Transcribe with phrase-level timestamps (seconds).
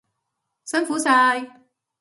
[0.65, 1.61] 辛苦晒！